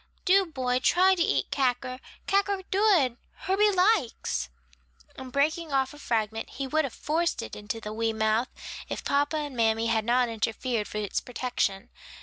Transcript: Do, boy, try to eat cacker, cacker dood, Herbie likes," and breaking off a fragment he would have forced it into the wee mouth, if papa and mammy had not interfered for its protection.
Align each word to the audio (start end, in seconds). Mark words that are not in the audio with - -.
Do, 0.25 0.47
boy, 0.47 0.79
try 0.79 1.13
to 1.13 1.21
eat 1.21 1.51
cacker, 1.51 1.99
cacker 2.25 2.63
dood, 2.71 3.17
Herbie 3.41 3.69
likes," 3.71 4.49
and 5.15 5.31
breaking 5.31 5.71
off 5.71 5.93
a 5.93 5.99
fragment 5.99 6.49
he 6.49 6.65
would 6.65 6.85
have 6.85 6.93
forced 6.95 7.43
it 7.43 7.55
into 7.55 7.79
the 7.79 7.93
wee 7.93 8.11
mouth, 8.11 8.49
if 8.89 9.03
papa 9.03 9.37
and 9.37 9.55
mammy 9.55 9.85
had 9.85 10.03
not 10.03 10.27
interfered 10.27 10.87
for 10.87 10.97
its 10.97 11.21
protection. 11.21 11.91